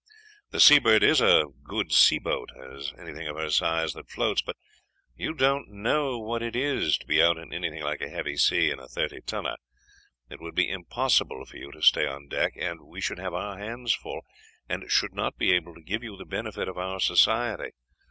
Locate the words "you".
5.15-5.31, 11.57-11.71, 16.03-16.17